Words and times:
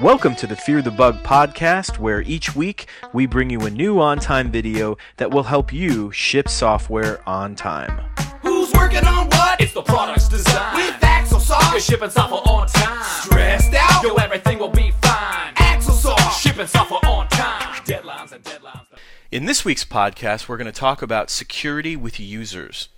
Welcome 0.00 0.36
to 0.36 0.46
the 0.46 0.56
Fear 0.56 0.80
the 0.80 0.90
Bug 0.90 1.22
podcast, 1.22 1.98
where 1.98 2.22
each 2.22 2.56
week 2.56 2.88
we 3.12 3.26
bring 3.26 3.50
you 3.50 3.60
a 3.60 3.70
new 3.70 4.00
on 4.00 4.20
time 4.20 4.50
video 4.50 4.96
that 5.18 5.30
will 5.30 5.42
help 5.42 5.70
you 5.70 6.10
ship 6.12 6.48
software 6.48 7.20
on 7.28 7.54
time. 7.54 7.90
Who's 8.40 8.72
working 8.72 9.04
on 9.04 9.26
what? 9.26 9.60
It's 9.60 9.74
the 9.74 9.82
product's 9.82 10.30
design. 10.30 10.76
With 10.76 11.04
Axel 11.04 11.42
You're 11.72 11.80
shipping 11.80 12.08
software 12.08 12.40
on 12.46 12.68
time. 12.68 13.02
Stressed 13.02 13.74
out? 13.74 14.02
Yo, 14.02 14.14
everything 14.14 14.58
will 14.58 14.70
be 14.70 14.92
fine. 15.02 15.54
Axosoft. 15.56 16.40
Shipping 16.40 16.66
software 16.66 17.00
In 19.34 19.46
this 19.46 19.64
week's 19.64 19.84
podcast, 19.84 20.46
we're 20.46 20.58
going 20.58 20.70
to 20.70 20.80
talk 20.80 21.02
about 21.02 21.28
security 21.28 21.96
with 21.96 22.20
users. 22.20 22.88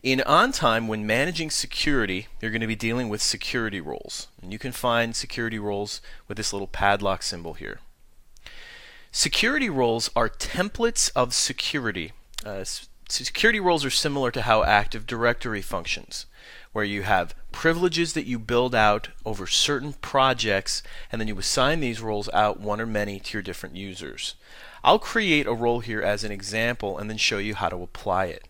In 0.00 0.20
OnTime, 0.20 0.86
when 0.86 1.08
managing 1.08 1.50
security, 1.50 2.28
you're 2.40 2.52
going 2.52 2.60
to 2.60 2.68
be 2.68 2.76
dealing 2.76 3.08
with 3.08 3.20
security 3.20 3.80
roles. 3.80 4.28
And 4.40 4.52
you 4.52 4.60
can 4.60 4.70
find 4.70 5.16
security 5.16 5.58
roles 5.58 6.00
with 6.28 6.36
this 6.36 6.52
little 6.52 6.68
padlock 6.68 7.24
symbol 7.24 7.54
here. 7.54 7.80
Security 9.10 9.68
roles 9.68 10.08
are 10.14 10.28
templates 10.28 11.10
of 11.16 11.34
security. 11.34 12.12
Uh, 12.46 12.62
security 13.08 13.58
roles 13.58 13.84
are 13.84 13.90
similar 13.90 14.30
to 14.30 14.42
how 14.42 14.62
Active 14.62 15.04
Directory 15.04 15.62
functions, 15.62 16.26
where 16.72 16.84
you 16.84 17.02
have 17.02 17.34
privileges 17.50 18.12
that 18.12 18.26
you 18.26 18.38
build 18.38 18.72
out 18.72 19.08
over 19.26 19.48
certain 19.48 19.94
projects, 19.94 20.84
and 21.10 21.20
then 21.20 21.26
you 21.26 21.36
assign 21.40 21.80
these 21.80 22.00
roles 22.00 22.28
out, 22.32 22.60
one 22.60 22.80
or 22.80 22.86
many, 22.86 23.18
to 23.18 23.32
your 23.32 23.42
different 23.42 23.74
users. 23.74 24.36
I'll 24.84 24.98
create 24.98 25.46
a 25.46 25.54
role 25.54 25.80
here 25.80 26.02
as 26.02 26.24
an 26.24 26.32
example 26.32 26.98
and 26.98 27.08
then 27.08 27.16
show 27.16 27.38
you 27.38 27.54
how 27.54 27.68
to 27.68 27.82
apply 27.82 28.26
it. 28.26 28.44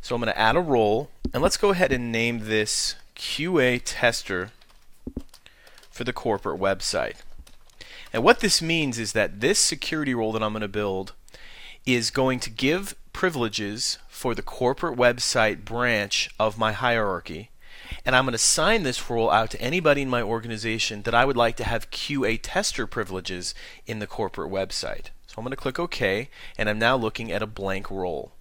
So 0.00 0.14
I'm 0.14 0.20
going 0.20 0.32
to 0.32 0.38
add 0.38 0.56
a 0.56 0.60
role, 0.60 1.10
and 1.34 1.42
let's 1.42 1.58
go 1.58 1.70
ahead 1.70 1.92
and 1.92 2.10
name 2.10 2.46
this 2.46 2.94
QA 3.16 3.82
tester 3.84 4.50
for 5.90 6.04
the 6.04 6.12
corporate 6.12 6.60
website. 6.60 7.16
And 8.12 8.24
what 8.24 8.40
this 8.40 8.62
means 8.62 8.98
is 8.98 9.12
that 9.12 9.40
this 9.40 9.58
security 9.58 10.14
role 10.14 10.32
that 10.32 10.42
I'm 10.42 10.52
going 10.52 10.62
to 10.62 10.68
build 10.68 11.12
is 11.84 12.10
going 12.10 12.40
to 12.40 12.50
give 12.50 12.94
privileges 13.12 13.98
for 14.08 14.34
the 14.34 14.42
corporate 14.42 14.98
website 14.98 15.64
branch 15.64 16.30
of 16.38 16.56
my 16.58 16.72
hierarchy. 16.72 17.49
And 18.04 18.16
I'm 18.16 18.24
going 18.24 18.32
to 18.32 18.36
assign 18.36 18.82
this 18.82 19.10
role 19.10 19.30
out 19.30 19.50
to 19.50 19.60
anybody 19.60 20.02
in 20.02 20.08
my 20.08 20.22
organization 20.22 21.02
that 21.02 21.14
I 21.14 21.24
would 21.24 21.36
like 21.36 21.56
to 21.56 21.64
have 21.64 21.90
QA 21.90 22.38
tester 22.42 22.86
privileges 22.86 23.54
in 23.86 23.98
the 23.98 24.06
corporate 24.06 24.50
website. 24.50 25.06
So 25.26 25.34
I'm 25.38 25.44
going 25.44 25.50
to 25.50 25.56
click 25.56 25.78
OK, 25.78 26.28
and 26.58 26.68
I'm 26.68 26.78
now 26.78 26.96
looking 26.96 27.30
at 27.30 27.42
a 27.42 27.46
blank 27.46 27.90
role. 27.90 28.32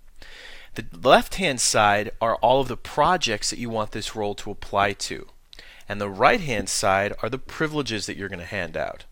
The 0.75 0.85
left 1.01 1.35
hand 1.35 1.59
side 1.59 2.11
are 2.21 2.35
all 2.37 2.61
of 2.61 2.67
the 2.67 2.77
projects 2.77 3.49
that 3.49 3.59
you 3.59 3.69
want 3.69 3.91
this 3.91 4.15
role 4.15 4.35
to 4.35 4.51
apply 4.51 4.93
to. 4.93 5.27
And 5.87 5.99
the 5.99 6.09
right 6.09 6.41
hand 6.41 6.69
side 6.69 7.13
are 7.21 7.29
the 7.29 7.37
privileges 7.37 8.05
that 8.05 8.15
you're 8.15 8.29
going 8.29 8.39
to 8.39 8.45
hand 8.45 8.77
out. 8.77 9.05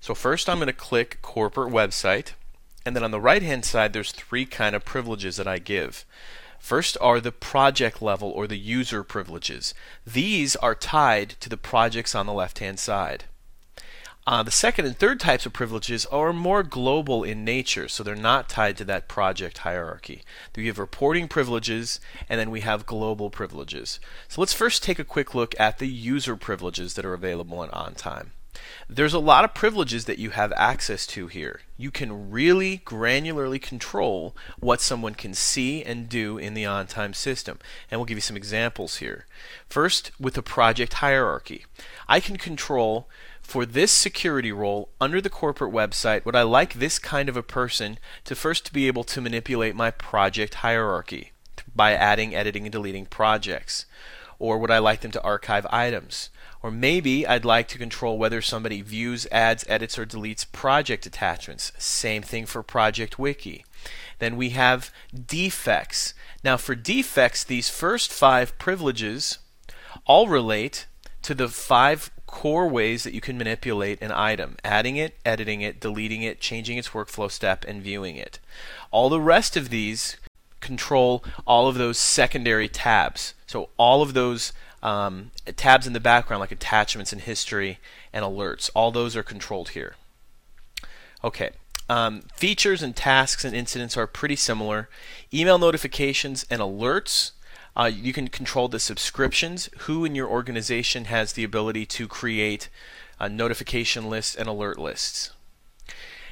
So 0.00 0.14
first 0.14 0.48
I'm 0.48 0.58
going 0.58 0.66
to 0.66 0.72
click 0.72 1.18
corporate 1.22 1.72
website 1.72 2.32
and 2.84 2.96
then 2.96 3.04
on 3.04 3.10
the 3.10 3.20
right 3.20 3.42
hand 3.42 3.64
side 3.64 3.92
there's 3.92 4.12
three 4.12 4.46
kind 4.46 4.74
of 4.74 4.84
privileges 4.84 5.36
that 5.36 5.46
I 5.46 5.58
give. 5.58 6.04
First 6.60 6.96
are 7.00 7.20
the 7.20 7.32
project 7.32 8.00
level 8.00 8.30
or 8.30 8.46
the 8.46 8.58
user 8.58 9.02
privileges. 9.02 9.74
These 10.06 10.54
are 10.56 10.74
tied 10.74 11.30
to 11.40 11.48
the 11.48 11.56
projects 11.56 12.14
on 12.14 12.26
the 12.26 12.32
left 12.32 12.60
hand 12.60 12.78
side. 12.78 13.24
Uh, 14.26 14.42
the 14.42 14.50
second 14.50 14.84
and 14.84 14.96
third 14.96 15.18
types 15.18 15.46
of 15.46 15.52
privileges 15.52 16.06
are 16.06 16.32
more 16.32 16.62
global 16.62 17.24
in 17.24 17.44
nature, 17.44 17.88
so 17.88 18.04
they're 18.04 18.14
not 18.14 18.48
tied 18.48 18.76
to 18.76 18.84
that 18.84 19.08
project 19.08 19.58
hierarchy. 19.58 20.22
We 20.54 20.66
have 20.66 20.78
reporting 20.78 21.26
privileges, 21.26 21.98
and 22.28 22.38
then 22.38 22.50
we 22.50 22.60
have 22.60 22.86
global 22.86 23.30
privileges. 23.30 23.98
So 24.28 24.40
let's 24.40 24.52
first 24.52 24.84
take 24.84 24.98
a 24.98 25.04
quick 25.04 25.34
look 25.34 25.58
at 25.58 25.78
the 25.78 25.88
user 25.88 26.36
privileges 26.36 26.94
that 26.94 27.04
are 27.06 27.14
available 27.14 27.62
in 27.64 27.70
OnTime. 27.70 28.28
There's 28.88 29.14
a 29.14 29.18
lot 29.18 29.44
of 29.44 29.54
privileges 29.54 30.06
that 30.06 30.18
you 30.18 30.30
have 30.30 30.52
access 30.56 31.06
to 31.08 31.28
here. 31.28 31.60
You 31.76 31.90
can 31.90 32.30
really 32.30 32.78
granularly 32.84 33.62
control 33.62 34.36
what 34.58 34.80
someone 34.80 35.14
can 35.14 35.34
see 35.34 35.82
and 35.84 36.08
do 36.08 36.38
in 36.38 36.54
the 36.54 36.64
OnTime 36.64 37.14
system. 37.14 37.58
And 37.90 38.00
we'll 38.00 38.06
give 38.06 38.18
you 38.18 38.22
some 38.22 38.36
examples 38.36 38.96
here. 38.96 39.26
First, 39.68 40.10
with 40.18 40.34
the 40.34 40.42
project 40.42 40.94
hierarchy, 40.94 41.66
I 42.08 42.20
can 42.20 42.36
control 42.36 43.08
for 43.50 43.66
this 43.66 43.90
security 43.90 44.52
role 44.52 44.90
under 45.00 45.20
the 45.20 45.30
corporate 45.30 45.72
website 45.72 46.24
would 46.24 46.36
I 46.36 46.42
like 46.42 46.74
this 46.74 47.00
kind 47.00 47.28
of 47.28 47.36
a 47.36 47.42
person 47.42 47.98
to 48.24 48.36
first 48.36 48.72
be 48.72 48.86
able 48.86 49.02
to 49.04 49.20
manipulate 49.20 49.74
my 49.74 49.90
project 49.90 50.54
hierarchy 50.54 51.32
by 51.74 51.92
adding, 51.92 52.34
editing, 52.34 52.64
and 52.64 52.72
deleting 52.72 53.06
projects? 53.06 53.86
Or 54.40 54.58
would 54.58 54.72
I 54.72 54.78
like 54.78 55.02
them 55.02 55.12
to 55.12 55.22
archive 55.22 55.66
items? 55.70 56.30
Or 56.62 56.72
maybe 56.72 57.26
I'd 57.26 57.44
like 57.44 57.68
to 57.68 57.78
control 57.78 58.18
whether 58.18 58.42
somebody 58.42 58.82
views, 58.82 59.26
adds, 59.30 59.64
edits, 59.68 59.96
or 59.96 60.04
deletes 60.04 60.50
project 60.50 61.06
attachments. 61.06 61.70
Same 61.78 62.22
thing 62.22 62.46
for 62.46 62.64
Project 62.64 63.18
Wiki. 63.18 63.64
Then 64.18 64.36
we 64.36 64.50
have 64.50 64.92
defects. 65.26 66.14
Now, 66.42 66.56
for 66.56 66.74
defects, 66.74 67.44
these 67.44 67.70
first 67.70 68.12
five 68.12 68.58
privileges 68.58 69.38
all 70.06 70.26
relate 70.26 70.86
to 71.22 71.34
the 71.34 71.48
five 71.48 72.10
core 72.26 72.68
ways 72.68 73.02
that 73.02 73.12
you 73.12 73.20
can 73.20 73.36
manipulate 73.36 74.00
an 74.00 74.12
item 74.12 74.56
adding 74.62 74.96
it, 74.96 75.18
editing 75.24 75.62
it, 75.62 75.80
deleting 75.80 76.22
it, 76.22 76.40
changing 76.40 76.78
its 76.78 76.90
workflow 76.90 77.30
step, 77.30 77.64
and 77.66 77.82
viewing 77.82 78.16
it. 78.16 78.38
All 78.90 79.08
the 79.08 79.20
rest 79.20 79.56
of 79.56 79.68
these 79.68 80.16
control 80.60 81.24
all 81.46 81.68
of 81.68 81.76
those 81.76 81.98
secondary 81.98 82.68
tabs. 82.68 83.34
So, 83.46 83.70
all 83.76 84.02
of 84.02 84.14
those 84.14 84.52
um, 84.82 85.30
tabs 85.56 85.86
in 85.86 85.92
the 85.92 86.00
background, 86.00 86.40
like 86.40 86.52
attachments 86.52 87.12
and 87.12 87.20
history 87.20 87.78
and 88.12 88.24
alerts, 88.24 88.70
all 88.74 88.90
those 88.90 89.16
are 89.16 89.22
controlled 89.22 89.70
here. 89.70 89.96
Okay. 91.22 91.50
Um, 91.88 92.22
features 92.36 92.82
and 92.82 92.94
tasks 92.94 93.44
and 93.44 93.54
incidents 93.54 93.96
are 93.96 94.06
pretty 94.06 94.36
similar. 94.36 94.88
Email 95.34 95.58
notifications 95.58 96.46
and 96.48 96.60
alerts 96.60 97.32
uh, 97.76 97.90
you 97.92 98.12
can 98.12 98.28
control 98.28 98.68
the 98.68 98.80
subscriptions. 98.80 99.68
Who 99.80 100.04
in 100.04 100.14
your 100.14 100.28
organization 100.28 101.06
has 101.06 101.32
the 101.32 101.44
ability 101.44 101.86
to 101.86 102.08
create 102.08 102.68
uh, 103.18 103.28
notification 103.28 104.10
lists 104.10 104.34
and 104.34 104.48
alert 104.48 104.78
lists? 104.78 105.30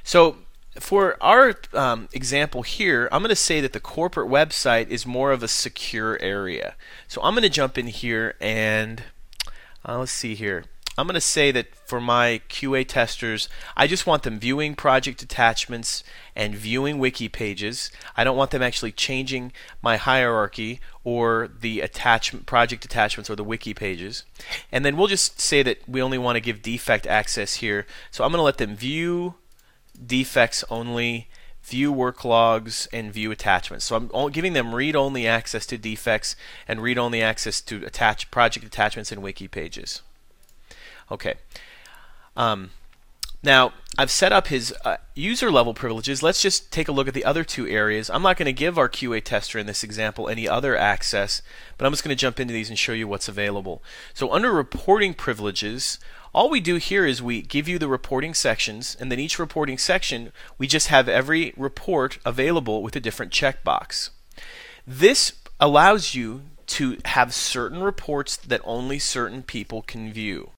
So, 0.03 0.37
for 0.78 1.16
our 1.22 1.55
um, 1.72 2.09
example 2.12 2.62
here, 2.62 3.09
I'm 3.12 3.22
going 3.22 3.31
to 3.31 3.37
say 3.37 3.61
that 3.61 3.72
the 3.72 3.81
corporate 3.81 4.31
website 4.31 4.89
is 4.89 5.06
more 5.06 5.33
of 5.33 5.43
a 5.43 5.49
secure 5.49 6.19
area. 6.21 6.75
So, 7.06 7.21
I'm 7.22 7.34
going 7.34 7.43
to 7.43 7.49
jump 7.49 7.78
in 7.78 7.87
here 7.87 8.34
and 8.41 9.03
uh, 9.87 9.99
let's 9.99 10.12
see 10.12 10.34
here. 10.34 10.65
I'm 10.99 11.06
going 11.06 11.15
to 11.15 11.21
say 11.21 11.53
that 11.53 11.77
for 11.87 12.00
my 12.00 12.41
QA 12.49 12.84
testers, 12.84 13.49
I 13.77 13.87
just 13.87 14.05
want 14.05 14.25
them 14.25 14.41
viewing 14.41 14.75
project 14.75 15.22
attachments 15.22 16.03
and 16.34 16.56
viewing 16.56 16.99
wiki 16.99 17.28
pages. 17.28 17.93
I 18.16 18.25
don't 18.25 18.37
want 18.37 18.50
them 18.50 18.62
actually 18.62 18.91
changing 18.91 19.53
my 19.81 19.97
hierarchy 19.97 20.81
or 21.05 21.49
the 21.60 21.83
attachment 21.83 22.47
project 22.47 22.84
attachments 22.84 23.31
or 23.31 23.37
the 23.37 23.45
wiki 23.45 23.75
pages. 23.75 24.25
And 24.72 24.84
then 24.84 24.97
we'll 24.97 25.06
just 25.06 25.41
say 25.41 25.62
that 25.62 25.89
we 25.89 26.03
only 26.03 26.19
want 26.19 26.34
to 26.34 26.41
give 26.41 26.62
defect 26.62 27.06
access 27.06 27.55
here. 27.55 27.87
So 28.10 28.25
I'm 28.25 28.33
going 28.33 28.41
to 28.41 28.43
let 28.43 28.59
them 28.59 28.75
view 28.75 29.37
defects 30.06 30.64
only, 30.70 31.28
view 31.62 31.92
work 31.92 32.25
logs, 32.25 32.88
and 32.92 33.12
view 33.12 33.31
attachments. 33.31 33.84
So 33.84 34.09
I'm 34.12 34.31
giving 34.31 34.53
them 34.53 34.75
read-only 34.75 35.26
access 35.26 35.66
to 35.66 35.78
defects 35.78 36.36
and 36.66 36.81
read-only 36.81 37.22
access 37.22 37.60
to 37.62 37.84
attach 37.84 38.31
project 38.31 38.64
attachments 38.64 39.12
and 39.12 39.22
wiki 39.22 39.48
pages. 39.48 40.03
Okay. 41.10 41.34
Um, 42.36 42.70
now, 43.43 43.72
I've 43.97 44.10
set 44.10 44.32
up 44.32 44.49
his 44.49 44.72
uh, 44.84 44.97
user 45.15 45.50
level 45.50 45.75
privileges. 45.75 46.22
Let's 46.22 46.43
just 46.43 46.72
take 46.72 46.88
a 46.88 46.93
look 46.93 47.09
at 47.09 47.15
the 47.15 47.25
other 47.25 47.44
two 47.44 47.66
areas. 47.66 48.10
I'm 48.10 48.22
not 48.22 48.36
going 48.36 48.47
to 48.47 48.53
give 48.53 48.78
our 48.78 48.89
QA 48.89 49.22
tester 49.22 49.59
in 49.59 49.66
this 49.66 49.84
example 49.84 50.28
any 50.28 50.48
other 50.48 50.77
access, 50.77 51.42
but 51.77 51.86
I'm 51.86 51.92
just 51.92 52.04
going 52.04 52.16
to 52.16 52.21
jump 52.21 52.41
into 52.41 52.53
these 52.53 52.68
and 52.68 52.78
show 52.78 52.92
you 52.92 53.07
what's 53.09 53.28
available. 53.28 53.83
So, 54.15 54.33
under 54.33 54.53
reporting 54.53 55.15
privileges, 55.15 55.98
all 56.34 56.51
we 56.51 56.60
do 56.60 56.77
here 56.77 57.07
is 57.07 57.22
we 57.22 57.42
give 57.42 57.68
you 57.68 57.78
the 57.78 57.89
reporting 57.89 58.34
sections, 58.34 58.97
and 58.98 59.10
then 59.10 59.21
each 59.21 59.39
reporting 59.39 59.78
section, 59.78 60.33
we 60.59 60.66
just 60.66 60.89
have 60.89 61.09
every 61.09 61.53
report 61.57 62.18
available 62.24 62.83
with 62.83 62.97
a 62.97 63.01
different 63.01 63.33
checkbox. 63.33 64.10
This 64.86 65.33
allows 65.60 66.15
you 66.15 66.42
to 66.66 66.98
have 67.04 67.33
certain 67.33 67.83
reports 67.83 68.36
that 68.36 68.60
only 68.65 68.98
certain 68.98 69.42
people 69.42 69.83
can 69.83 70.13
view. 70.13 70.51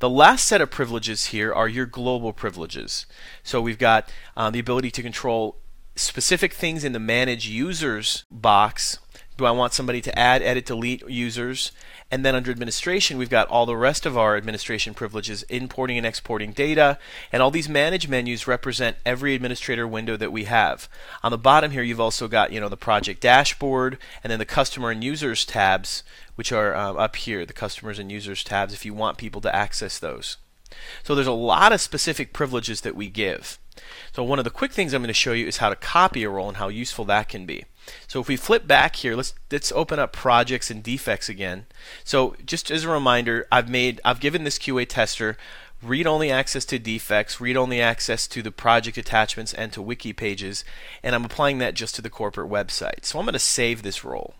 The 0.00 0.10
last 0.10 0.46
set 0.46 0.62
of 0.62 0.70
privileges 0.70 1.26
here 1.26 1.52
are 1.52 1.68
your 1.68 1.84
global 1.84 2.32
privileges. 2.32 3.04
So 3.42 3.60
we've 3.60 3.78
got 3.78 4.10
uh, 4.34 4.48
the 4.48 4.58
ability 4.58 4.90
to 4.92 5.02
control 5.02 5.58
specific 5.94 6.54
things 6.54 6.84
in 6.84 6.92
the 6.92 6.98
manage 6.98 7.46
users 7.46 8.24
box 8.30 8.98
Do 9.40 9.46
I 9.46 9.52
want 9.52 9.72
somebody 9.72 10.02
to 10.02 10.18
add, 10.18 10.42
edit, 10.42 10.66
delete 10.66 11.08
users? 11.08 11.72
And 12.10 12.26
then 12.26 12.34
under 12.34 12.50
administration, 12.50 13.16
we've 13.16 13.30
got 13.30 13.48
all 13.48 13.64
the 13.64 13.74
rest 13.74 14.04
of 14.04 14.18
our 14.18 14.36
administration 14.36 14.92
privileges, 14.92 15.44
importing 15.44 15.96
and 15.96 16.06
exporting 16.06 16.52
data. 16.52 16.98
And 17.32 17.42
all 17.42 17.50
these 17.50 17.66
manage 17.66 18.06
menus 18.06 18.46
represent 18.46 18.98
every 19.06 19.34
administrator 19.34 19.88
window 19.88 20.18
that 20.18 20.30
we 20.30 20.44
have. 20.44 20.90
On 21.22 21.30
the 21.30 21.38
bottom 21.38 21.70
here, 21.70 21.82
you've 21.82 21.98
also 21.98 22.28
got, 22.28 22.52
you 22.52 22.60
know, 22.60 22.68
the 22.68 22.76
project 22.76 23.22
dashboard 23.22 23.96
and 24.22 24.30
then 24.30 24.38
the 24.38 24.44
customer 24.44 24.90
and 24.90 25.02
users 25.02 25.46
tabs, 25.46 26.02
which 26.34 26.52
are 26.52 26.74
uh, 26.74 26.92
up 26.92 27.16
here, 27.16 27.46
the 27.46 27.54
customers 27.54 27.98
and 27.98 28.12
users 28.12 28.44
tabs, 28.44 28.74
if 28.74 28.84
you 28.84 28.92
want 28.92 29.16
people 29.16 29.40
to 29.40 29.56
access 29.56 29.98
those. 29.98 30.36
So 31.02 31.14
there's 31.14 31.26
a 31.26 31.32
lot 31.32 31.72
of 31.72 31.80
specific 31.80 32.34
privileges 32.34 32.82
that 32.82 32.94
we 32.94 33.08
give. 33.08 33.58
So 34.12 34.22
one 34.24 34.38
of 34.38 34.44
the 34.44 34.50
quick 34.50 34.72
things 34.72 34.92
I'm 34.92 35.02
going 35.02 35.08
to 35.08 35.14
show 35.14 35.32
you 35.32 35.46
is 35.46 35.58
how 35.58 35.68
to 35.68 35.76
copy 35.76 36.22
a 36.22 36.30
role 36.30 36.48
and 36.48 36.56
how 36.56 36.68
useful 36.68 37.04
that 37.06 37.28
can 37.28 37.46
be. 37.46 37.64
So 38.06 38.20
if 38.20 38.28
we 38.28 38.36
flip 38.36 38.66
back 38.66 38.96
here, 38.96 39.16
let's 39.16 39.34
let's 39.50 39.72
open 39.72 39.98
up 39.98 40.12
projects 40.12 40.70
and 40.70 40.82
defects 40.82 41.28
again. 41.28 41.66
So 42.04 42.36
just 42.44 42.70
as 42.70 42.84
a 42.84 42.88
reminder, 42.88 43.46
I've 43.50 43.68
made 43.68 44.00
I've 44.04 44.20
given 44.20 44.44
this 44.44 44.58
QA 44.58 44.86
tester 44.88 45.36
read-only 45.82 46.30
access 46.30 46.64
to 46.66 46.78
defects, 46.78 47.40
read-only 47.40 47.80
access 47.80 48.26
to 48.28 48.42
the 48.42 48.50
project 48.50 48.98
attachments 48.98 49.54
and 49.54 49.72
to 49.72 49.80
wiki 49.80 50.12
pages, 50.12 50.64
and 51.02 51.14
I'm 51.14 51.24
applying 51.24 51.58
that 51.58 51.74
just 51.74 51.94
to 51.94 52.02
the 52.02 52.10
corporate 52.10 52.50
website. 52.50 53.04
So 53.04 53.18
I'm 53.18 53.24
going 53.24 53.32
to 53.32 53.38
save 53.38 53.82
this 53.82 54.04
role. 54.04 54.34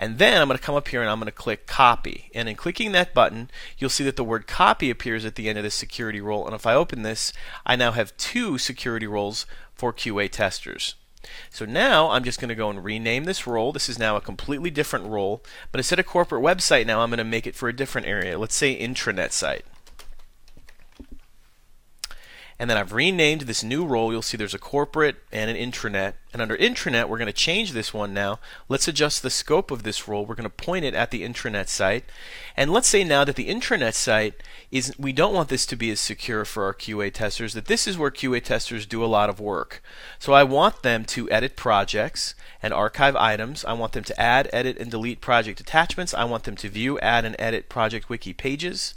And 0.00 0.16
then 0.16 0.40
I'm 0.40 0.48
going 0.48 0.58
to 0.58 0.64
come 0.64 0.74
up 0.74 0.88
here 0.88 1.02
and 1.02 1.10
I'm 1.10 1.18
going 1.18 1.26
to 1.26 1.32
click 1.32 1.66
copy. 1.66 2.30
And 2.34 2.48
in 2.48 2.56
clicking 2.56 2.92
that 2.92 3.12
button, 3.12 3.50
you'll 3.76 3.90
see 3.90 4.04
that 4.04 4.16
the 4.16 4.24
word 4.24 4.46
copy 4.46 4.88
appears 4.90 5.26
at 5.26 5.34
the 5.34 5.46
end 5.46 5.58
of 5.58 5.62
this 5.62 5.74
security 5.74 6.22
role. 6.22 6.46
And 6.46 6.54
if 6.54 6.66
I 6.66 6.74
open 6.74 7.02
this, 7.02 7.34
I 7.66 7.76
now 7.76 7.92
have 7.92 8.16
two 8.16 8.56
security 8.56 9.06
roles 9.06 9.44
for 9.74 9.92
QA 9.92 10.30
testers. 10.30 10.94
So 11.50 11.66
now 11.66 12.08
I'm 12.10 12.24
just 12.24 12.40
going 12.40 12.48
to 12.48 12.54
go 12.54 12.70
and 12.70 12.82
rename 12.82 13.24
this 13.24 13.46
role. 13.46 13.72
This 13.72 13.90
is 13.90 13.98
now 13.98 14.16
a 14.16 14.22
completely 14.22 14.70
different 14.70 15.04
role. 15.04 15.44
But 15.70 15.80
instead 15.80 15.98
of 15.98 16.06
corporate 16.06 16.42
website 16.42 16.86
now, 16.86 17.02
I'm 17.02 17.10
going 17.10 17.18
to 17.18 17.24
make 17.24 17.46
it 17.46 17.54
for 17.54 17.68
a 17.68 17.76
different 17.76 18.06
area. 18.06 18.38
Let's 18.38 18.54
say 18.54 18.80
intranet 18.80 19.32
site. 19.32 19.66
And 22.60 22.68
then 22.68 22.76
I've 22.76 22.92
renamed 22.92 23.42
this 23.42 23.64
new 23.64 23.86
role. 23.86 24.12
You'll 24.12 24.20
see 24.20 24.36
there's 24.36 24.52
a 24.52 24.58
corporate 24.58 25.16
and 25.32 25.50
an 25.50 25.56
intranet. 25.56 26.12
And 26.34 26.42
under 26.42 26.58
intranet, 26.58 27.08
we're 27.08 27.16
going 27.16 27.26
to 27.26 27.32
change 27.32 27.72
this 27.72 27.94
one 27.94 28.12
now. 28.12 28.38
Let's 28.68 28.86
adjust 28.86 29.22
the 29.22 29.30
scope 29.30 29.70
of 29.70 29.82
this 29.82 30.06
role. 30.06 30.26
We're 30.26 30.34
going 30.34 30.44
to 30.44 30.50
point 30.50 30.84
it 30.84 30.92
at 30.92 31.10
the 31.10 31.22
intranet 31.22 31.68
site. 31.68 32.04
And 32.58 32.70
let's 32.70 32.86
say 32.86 33.02
now 33.02 33.24
that 33.24 33.36
the 33.36 33.48
intranet 33.48 33.94
site 33.94 34.34
is, 34.70 34.94
we 34.98 35.10
don't 35.10 35.32
want 35.32 35.48
this 35.48 35.64
to 35.66 35.74
be 35.74 35.90
as 35.90 36.00
secure 36.00 36.44
for 36.44 36.64
our 36.64 36.74
QA 36.74 37.10
testers, 37.10 37.54
that 37.54 37.64
this 37.64 37.86
is 37.86 37.96
where 37.96 38.10
QA 38.10 38.44
testers 38.44 38.84
do 38.84 39.02
a 39.02 39.06
lot 39.06 39.30
of 39.30 39.40
work. 39.40 39.82
So 40.18 40.34
I 40.34 40.44
want 40.44 40.82
them 40.82 41.06
to 41.06 41.30
edit 41.30 41.56
projects 41.56 42.34
and 42.62 42.74
archive 42.74 43.16
items. 43.16 43.64
I 43.64 43.72
want 43.72 43.92
them 43.92 44.04
to 44.04 44.20
add, 44.20 44.50
edit, 44.52 44.76
and 44.76 44.90
delete 44.90 45.22
project 45.22 45.60
attachments. 45.60 46.12
I 46.12 46.24
want 46.24 46.44
them 46.44 46.56
to 46.56 46.68
view, 46.68 46.98
add, 47.00 47.24
and 47.24 47.36
edit 47.38 47.70
project 47.70 48.10
wiki 48.10 48.34
pages. 48.34 48.92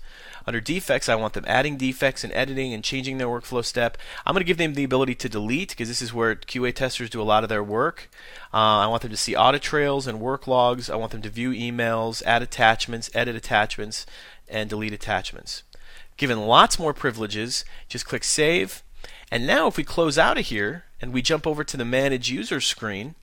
Under 0.46 0.60
defects, 0.60 1.08
I 1.08 1.16
want 1.16 1.34
them 1.34 1.46
adding 1.48 1.78
defects 1.78 2.24
and 2.24 2.34
editing 2.34 2.74
and 2.74 2.84
changing 2.84 3.18
their 3.18 3.28
workflow 3.28 3.53
step. 3.62 3.98
I'm 4.26 4.34
going 4.34 4.42
to 4.42 4.48
give 4.48 4.58
them 4.58 4.74
the 4.74 4.84
ability 4.84 5.16
to 5.16 5.30
delete 5.30 5.70
because 5.70 5.88
this 5.88 6.02
is 6.02 6.14
where 6.14 6.36
QA 6.36 6.74
testers 6.74 7.10
do 7.10 7.22
a 7.22 7.24
lot 7.24 7.44
of 7.44 7.50
their 7.50 7.64
work. 7.64 8.10
Uh, 8.54 8.58
I 8.58 8.88
want 8.88 9.02
them 9.02 9.12
to 9.12 9.18
see 9.18 9.36
audit 9.36 9.62
trails 9.62 10.08
and 10.08 10.20
work 10.20 10.48
logs. 10.48 10.90
I 10.90 10.96
want 10.96 11.12
them 11.12 11.22
to 11.22 11.30
view 11.30 11.52
emails, 11.52 12.24
add 12.24 12.42
attachments, 12.42 13.10
edit 13.14 13.36
attachments, 13.36 14.06
and 14.48 14.70
delete 14.70 14.94
attachments. 14.94 15.64
Given 16.18 16.46
lots 16.46 16.78
more 16.78 16.94
privileges, 16.94 17.66
just 17.88 18.06
click 18.06 18.24
Save. 18.24 18.84
And 19.32 19.48
now 19.48 19.68
if 19.68 19.78
we 19.78 19.84
close 19.84 20.18
out 20.18 20.38
of 20.38 20.46
here 20.46 20.86
and 21.02 21.12
we 21.12 21.22
jump 21.22 21.48
over 21.48 21.64
to 21.64 21.78
the 21.78 21.86
Manage 21.86 22.30
User 22.30 22.62
screen, 22.62 23.16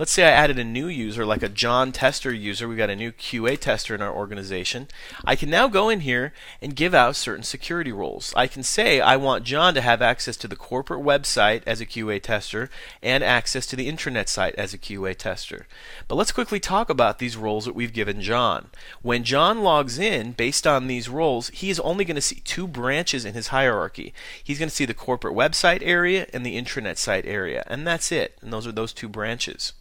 Let's 0.00 0.12
say 0.12 0.24
I 0.24 0.30
added 0.30 0.58
a 0.58 0.64
new 0.64 0.86
user, 0.86 1.26
like 1.26 1.42
a 1.42 1.48
John 1.50 1.92
Tester 1.92 2.32
user. 2.32 2.66
We've 2.66 2.78
got 2.78 2.88
a 2.88 2.96
new 2.96 3.12
QA 3.12 3.58
tester 3.58 3.94
in 3.94 4.00
our 4.00 4.10
organization. 4.10 4.88
I 5.26 5.36
can 5.36 5.50
now 5.50 5.68
go 5.68 5.90
in 5.90 6.00
here 6.00 6.32
and 6.62 6.74
give 6.74 6.94
out 6.94 7.16
certain 7.16 7.42
security 7.42 7.92
roles. 7.92 8.32
I 8.34 8.46
can 8.46 8.62
say 8.62 9.02
I 9.02 9.16
want 9.16 9.44
John 9.44 9.74
to 9.74 9.82
have 9.82 10.00
access 10.00 10.38
to 10.38 10.48
the 10.48 10.56
corporate 10.56 11.04
website 11.04 11.62
as 11.66 11.82
a 11.82 11.86
QA 11.86 12.18
tester 12.22 12.70
and 13.02 13.22
access 13.22 13.66
to 13.66 13.76
the 13.76 13.92
intranet 13.92 14.28
site 14.28 14.54
as 14.54 14.72
a 14.72 14.78
QA 14.78 15.14
tester. 15.14 15.66
But 16.08 16.14
let's 16.14 16.32
quickly 16.32 16.60
talk 16.60 16.88
about 16.88 17.18
these 17.18 17.36
roles 17.36 17.66
that 17.66 17.74
we've 17.74 17.92
given 17.92 18.22
John. 18.22 18.70
When 19.02 19.22
John 19.22 19.62
logs 19.62 19.98
in, 19.98 20.32
based 20.32 20.66
on 20.66 20.86
these 20.86 21.10
roles, 21.10 21.48
he 21.48 21.68
is 21.68 21.78
only 21.80 22.06
going 22.06 22.14
to 22.14 22.22
see 22.22 22.36
two 22.36 22.66
branches 22.66 23.26
in 23.26 23.34
his 23.34 23.48
hierarchy. 23.48 24.14
He's 24.42 24.58
going 24.58 24.70
to 24.70 24.74
see 24.74 24.86
the 24.86 24.94
corporate 24.94 25.36
website 25.36 25.82
area 25.82 26.26
and 26.32 26.46
the 26.46 26.58
intranet 26.58 26.96
site 26.96 27.26
area, 27.26 27.64
and 27.66 27.86
that's 27.86 28.10
it. 28.10 28.38
And 28.40 28.50
those 28.50 28.66
are 28.66 28.72
those 28.72 28.94
two 28.94 29.10
branches. 29.10 29.74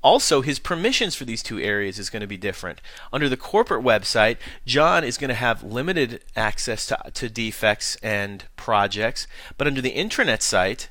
Also, 0.00 0.40
his 0.40 0.58
permissions 0.58 1.14
for 1.14 1.24
these 1.24 1.42
two 1.42 1.58
areas 1.58 1.98
is 1.98 2.10
going 2.10 2.20
to 2.20 2.26
be 2.26 2.36
different. 2.36 2.80
Under 3.12 3.28
the 3.28 3.36
corporate 3.36 3.84
website, 3.84 4.36
John 4.64 5.04
is 5.04 5.18
going 5.18 5.28
to 5.28 5.34
have 5.34 5.62
limited 5.62 6.22
access 6.36 6.86
to, 6.86 6.98
to 7.12 7.28
defects 7.28 7.96
and 7.96 8.44
projects, 8.56 9.26
but 9.58 9.66
under 9.66 9.80
the 9.80 9.94
intranet 9.94 10.42
site, 10.42 10.88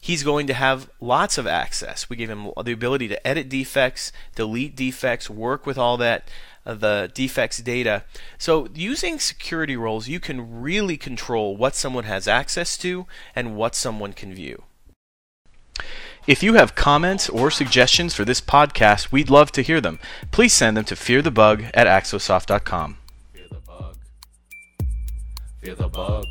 he's 0.00 0.22
going 0.22 0.46
to 0.46 0.54
have 0.54 0.90
lots 1.00 1.38
of 1.38 1.46
access. 1.46 2.08
We 2.08 2.16
give 2.16 2.30
him 2.30 2.50
the 2.62 2.72
ability 2.72 3.08
to 3.08 3.26
edit 3.26 3.48
defects, 3.48 4.12
delete 4.34 4.76
defects, 4.76 5.28
work 5.28 5.66
with 5.66 5.78
all 5.78 5.96
that 5.96 6.28
uh, 6.64 6.74
the 6.74 7.10
defects 7.14 7.58
data. 7.58 8.04
So 8.38 8.68
using 8.74 9.18
security 9.18 9.76
roles, 9.76 10.08
you 10.08 10.20
can 10.20 10.60
really 10.60 10.96
control 10.96 11.56
what 11.56 11.74
someone 11.74 12.04
has 12.04 12.26
access 12.26 12.76
to 12.78 13.06
and 13.34 13.56
what 13.56 13.74
someone 13.74 14.12
can 14.12 14.34
view. 14.34 14.64
If 16.26 16.42
you 16.42 16.54
have 16.54 16.74
comments 16.74 17.28
or 17.28 17.52
suggestions 17.52 18.12
for 18.14 18.24
this 18.24 18.40
podcast, 18.40 19.12
we'd 19.12 19.30
love 19.30 19.52
to 19.52 19.62
hear 19.62 19.80
them. 19.80 20.00
Please 20.32 20.52
send 20.52 20.76
them 20.76 20.84
to 20.86 20.96
fearthebug 20.96 21.70
at 21.72 21.86
axosoft.com. 21.86 22.98
Fear 23.32 23.46
the 23.48 23.60
bug. 23.60 23.96
Fear 25.60 25.74
the 25.76 25.88
bug. 25.88 26.24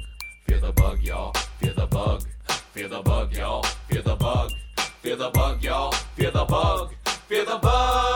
Fear 0.46 0.60
the 0.60 0.72
bug, 0.74 1.02
y'all. 1.02 1.34
Fear 1.60 1.74
the 1.74 1.88
bug. 1.88 2.24
Fear 2.74 2.88
the 2.90 3.02
bug, 3.02 3.34
y'all. 3.34 3.64
Fear 3.64 4.02
the 4.02 4.16
bug. 4.16 4.52
Fear 5.02 5.16
the 5.16 5.30
bug, 5.30 5.64
y'all. 5.64 5.92
Fear 5.92 6.32
the 6.32 6.46
bug. 7.58 8.15